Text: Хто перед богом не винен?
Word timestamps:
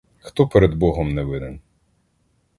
Хто 0.19 0.47
перед 0.47 0.73
богом 0.77 1.13
не 1.13 1.23
винен? 1.23 1.61